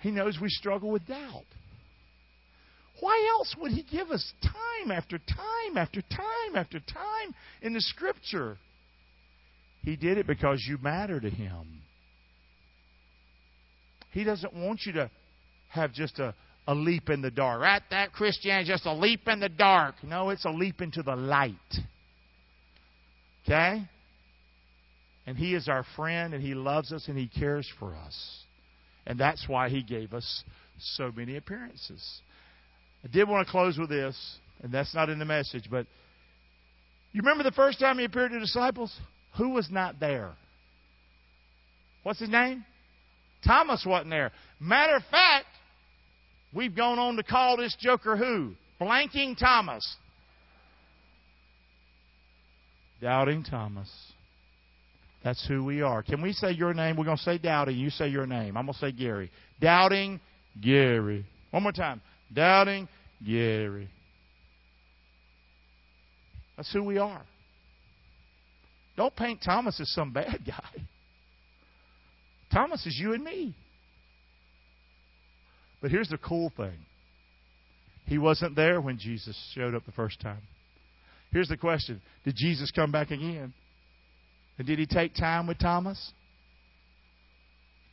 [0.01, 1.45] He knows we struggle with doubt.
[2.99, 7.81] Why else would He give us time after time after time after time in the
[7.81, 8.57] Scripture?
[9.81, 11.81] He did it because you matter to Him.
[14.14, 15.11] He doesn't want you to
[15.70, 16.36] have just a,
[16.68, 17.61] a leap in the dark.
[17.61, 17.82] Right?
[17.89, 19.95] That Christianity is just a leap in the dark.
[20.03, 21.55] No, it's a leap into the light.
[23.43, 23.84] Okay?
[25.26, 28.43] And He is our friend, and He loves us, and He cares for us.
[29.07, 30.43] And that's why He gave us
[30.80, 32.22] so many appearances.
[33.03, 34.16] I did want to close with this,
[34.61, 35.88] and that's not in the message, but
[37.11, 38.95] you remember the first time He appeared to the disciples?
[39.38, 40.34] Who was not there?
[42.03, 42.66] What's his name?
[43.45, 44.31] Thomas wasn't there.
[44.59, 45.45] Matter of fact,
[46.53, 48.53] we've gone on to call this joker who?
[48.79, 49.97] Blanking Thomas.
[53.01, 53.89] Doubting Thomas.
[55.23, 56.03] That's who we are.
[56.03, 56.97] Can we say your name?
[56.97, 57.77] We're going to say doubting.
[57.77, 58.57] You say your name.
[58.57, 59.31] I'm going to say Garry.
[59.59, 60.19] Doubting
[60.61, 61.25] Garry.
[61.51, 62.01] One more time.
[62.33, 62.89] Doubting
[63.25, 63.89] Garry.
[66.57, 67.23] That's who we are.
[68.95, 70.85] Don't paint Thomas as some bad guy.
[72.53, 73.55] Thomas is you and me.
[75.81, 76.77] But here's the cool thing
[78.05, 80.41] he wasn't there when Jesus showed up the first time.
[81.31, 83.53] Here's the question Did Jesus come back again?
[84.57, 86.13] And did he take time with Thomas?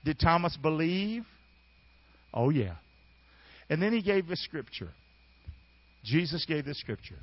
[0.05, 1.25] Did Thomas believe?
[2.33, 2.75] Oh, yeah.
[3.69, 4.91] And then he gave the scripture.
[6.05, 7.19] Jesus gave the scripture.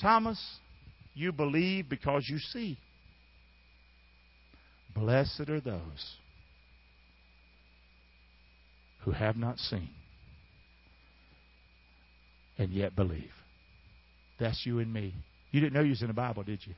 [0.00, 0.40] Thomas,
[1.14, 2.78] you believe because you see.
[4.94, 6.16] Blessed are those
[9.04, 9.90] who have not seen
[12.58, 13.32] and yet believe.
[14.38, 15.14] That's you and me.
[15.50, 16.74] You didn't know you was in the Bible, did you?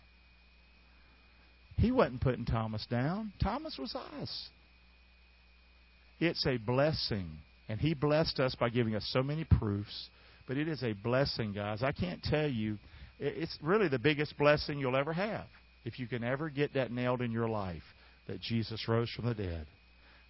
[1.76, 3.32] He wasn't putting Thomas down.
[3.42, 4.48] Thomas was us.
[6.20, 7.28] It's a blessing.
[7.68, 10.08] And he blessed us by giving us so many proofs.
[10.46, 11.82] But it is a blessing, guys.
[11.82, 12.78] I can't tell you.
[13.18, 15.46] It's really the biggest blessing you'll ever have.
[15.84, 17.82] If you can ever get that nailed in your life
[18.26, 19.66] that Jesus rose from the dead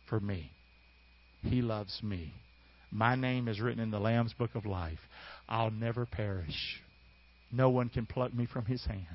[0.08, 0.50] for me.
[1.42, 2.32] He loves me.
[2.90, 4.98] My name is written in the Lamb's book of life.
[5.48, 6.80] I'll never perish.
[7.50, 9.06] No one can pluck me from his hand.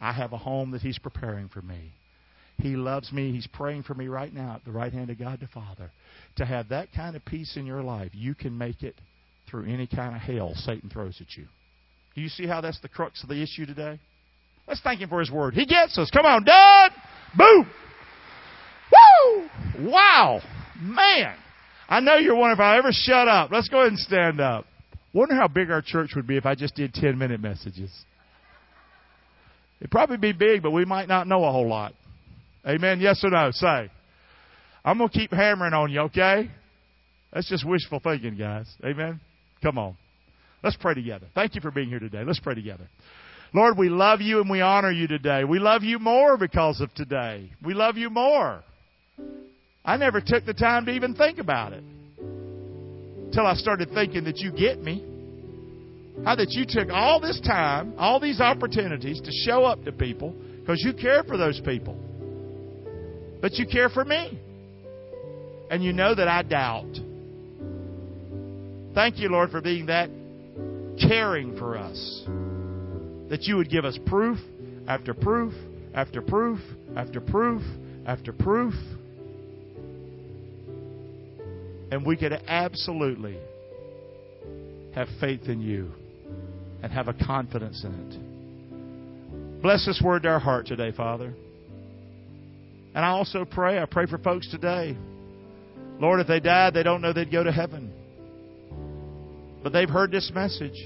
[0.00, 1.92] I have a home that he's preparing for me.
[2.58, 3.32] He loves me.
[3.32, 5.90] He's praying for me right now at the right hand of God the Father.
[6.36, 8.94] To have that kind of peace in your life, you can make it
[9.50, 11.46] through any kind of hell Satan throws at you.
[12.14, 14.00] Do you see how that's the crux of the issue today?
[14.66, 15.54] Let's thank him for his word.
[15.54, 16.10] He gets us.
[16.10, 16.92] Come on, Doug.
[17.36, 17.66] Boom.
[18.92, 19.48] Woo!
[19.90, 20.40] Wow.
[20.80, 21.36] Man.
[21.88, 23.50] I know you're wondering if I ever shut up.
[23.50, 24.66] Let's go ahead and stand up.
[25.12, 27.90] Wonder how big our church would be if I just did 10 minute messages.
[29.80, 31.94] It'd probably be big, but we might not know a whole lot.
[32.66, 33.00] Amen.
[33.00, 33.50] Yes or no?
[33.52, 33.90] Say.
[34.84, 36.50] I'm going to keep hammering on you, okay?
[37.32, 38.66] That's just wishful thinking, guys.
[38.84, 39.20] Amen.
[39.62, 39.96] Come on.
[40.62, 41.26] Let's pray together.
[41.34, 42.22] Thank you for being here today.
[42.24, 42.88] Let's pray together.
[43.52, 45.44] Lord, we love you and we honor you today.
[45.44, 47.50] We love you more because of today.
[47.64, 48.62] We love you more.
[49.84, 51.84] I never took the time to even think about it
[53.26, 55.04] until I started thinking that you get me.
[56.24, 60.34] How that you took all this time, all these opportunities to show up to people
[60.60, 61.96] because you care for those people.
[63.40, 64.40] But you care for me.
[65.70, 66.92] And you know that I doubt.
[68.94, 70.08] Thank you, Lord, for being that
[70.98, 72.24] caring for us.
[73.30, 74.38] That you would give us proof
[74.86, 75.52] after proof
[75.94, 76.60] after proof
[76.96, 77.62] after proof
[78.06, 78.74] after proof.
[81.90, 83.38] And we could absolutely
[84.94, 85.92] have faith in you
[86.82, 89.62] and have a confidence in it.
[89.62, 91.34] Bless this word to our heart today, Father.
[92.94, 94.96] And I also pray, I pray for folks today.
[95.98, 97.92] Lord, if they died, they don't know they'd go to heaven.
[99.62, 100.78] But they've heard this message,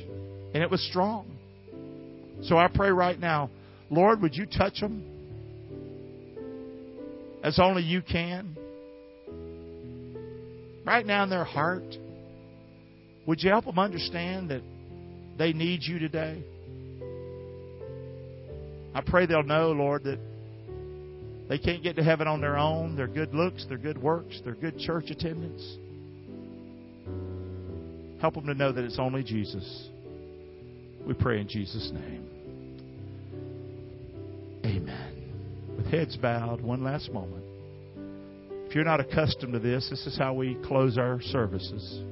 [0.54, 1.39] and it was strong.
[2.42, 3.50] So I pray right now,
[3.90, 5.04] Lord, would you touch them
[7.42, 8.56] as only you can?
[10.84, 11.84] Right now in their heart,
[13.26, 14.62] would you help them understand that
[15.38, 16.42] they need you today?
[18.94, 20.18] I pray they'll know, Lord, that
[21.48, 22.96] they can't get to heaven on their own.
[22.96, 25.78] Their good looks, their good works, their good church attendance.
[28.20, 29.88] Help them to know that it's only Jesus.
[31.06, 32.29] We pray in Jesus' name.
[34.64, 35.74] Amen.
[35.76, 37.44] With heads bowed, one last moment.
[38.68, 42.02] If you're not accustomed to this, this is how we close our services.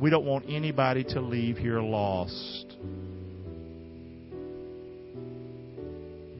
[0.00, 2.76] We don't want anybody to leave here lost.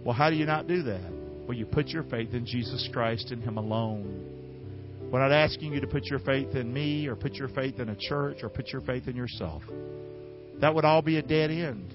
[0.05, 1.11] Well, how do you not do that?
[1.47, 4.39] Well, you put your faith in Jesus Christ and Him alone.
[5.11, 7.89] We're not asking you to put your faith in me or put your faith in
[7.89, 9.63] a church or put your faith in yourself.
[10.61, 11.95] That would all be a dead end.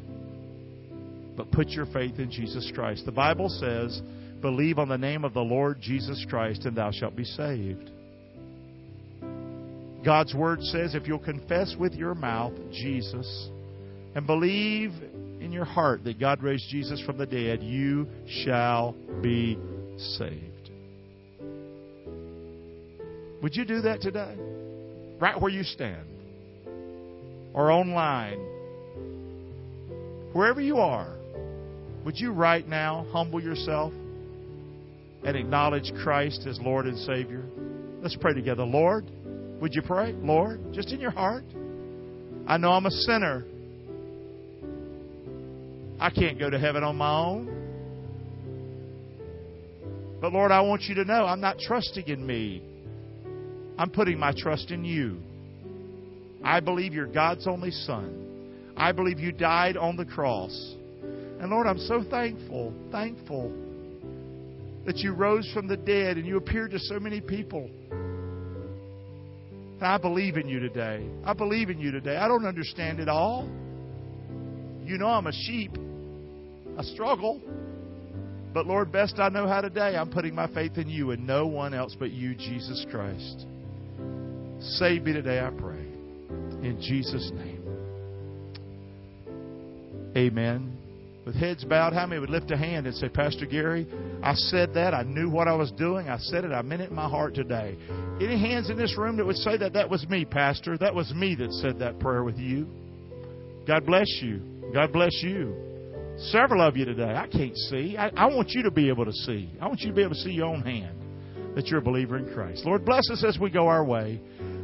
[1.36, 3.06] But put your faith in Jesus Christ.
[3.06, 4.02] The Bible says,
[4.42, 7.90] Believe on the name of the Lord Jesus Christ and thou shalt be saved.
[10.04, 13.50] God's Word says if you'll confess with your mouth Jesus
[14.16, 14.92] and believe
[15.40, 18.06] in your heart that God raised Jesus from the dead, you
[18.44, 19.58] shall be
[20.18, 20.72] saved.
[23.42, 24.36] Would you do that today?
[25.20, 26.08] Right where you stand.
[27.54, 28.40] Or online.
[30.34, 31.16] Wherever you are.
[32.06, 33.94] Would you right now humble yourself
[35.24, 37.44] and acknowledge Christ as Lord and Savior?
[38.02, 38.64] Let's pray together.
[38.64, 39.10] Lord,
[39.62, 40.12] would you pray?
[40.12, 41.46] Lord, just in your heart.
[42.46, 43.46] I know I'm a sinner.
[46.00, 47.64] I can't go to heaven on my own.
[50.20, 52.62] But Lord, I want you to know I'm not trusting in me.
[53.78, 55.22] I'm putting my trust in you.
[56.44, 58.74] I believe you're God's only Son.
[58.76, 60.76] I believe you died on the cross.
[61.44, 63.52] And Lord, I'm so thankful, thankful
[64.86, 67.70] that you rose from the dead and you appeared to so many people.
[67.92, 71.06] And I believe in you today.
[71.26, 72.16] I believe in you today.
[72.16, 73.50] I don't understand it all.
[74.86, 75.72] You know I'm a sheep.
[76.80, 77.42] I struggle.
[78.54, 81.46] But Lord, best I know how today, I'm putting my faith in you and no
[81.46, 83.46] one else but you, Jesus Christ.
[84.78, 85.76] Save me today, I pray.
[86.66, 87.60] In Jesus' name.
[90.16, 90.83] Amen.
[91.26, 93.88] With heads bowed, how many would lift a hand and say, Pastor Garry,
[94.22, 94.94] I said that.
[94.94, 96.10] I knew what I was doing.
[96.10, 96.52] I said it.
[96.52, 97.78] I meant it in my heart today.
[98.20, 99.74] Any hands in this room that would say that?
[99.74, 100.78] That was me, Pastor.
[100.78, 102.68] That was me that said that prayer with you.
[103.66, 104.42] God bless you.
[104.74, 105.56] God bless you.
[106.18, 107.16] Several of you today.
[107.16, 107.96] I can't see.
[107.98, 109.50] I, I want you to be able to see.
[109.62, 111.00] I want you to be able to see your own hand
[111.56, 112.66] that you're a believer in Christ.
[112.66, 114.20] Lord, bless us as we go our way.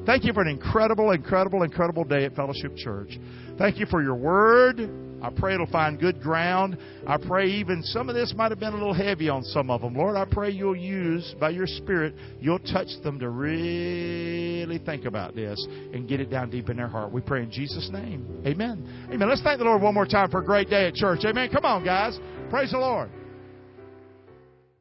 [0.06, 3.18] Thank you for an incredible, incredible, incredible day at Fellowship Church.
[3.58, 5.09] Thank you for your word.
[5.22, 6.78] I pray it'll find good ground.
[7.08, 9.82] I pray even some of this might have been a little heavy on some of
[9.82, 9.96] them.
[9.96, 15.36] Lord, I pray you'll use, by your Spirit, you'll touch them to really think about
[15.36, 17.12] this and get it down deep in their heart.
[17.12, 18.44] We pray in Jesus' name.
[18.46, 19.08] Amen.
[19.12, 19.30] Amen.
[19.30, 21.22] Let's thank the Lord one more time for a great day at church.
[21.26, 21.50] Amen.
[21.52, 22.18] Come on, guys.
[22.50, 23.10] Praise the Lord.